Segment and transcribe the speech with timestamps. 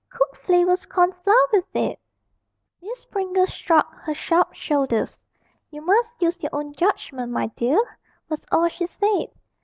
[0.09, 1.99] Cook flavours corn flour with it!'
[2.81, 5.19] Miss Pringle shrugged her sharp shoulders:
[5.69, 9.27] 'You must use your own judgment, my dear,' was all she said.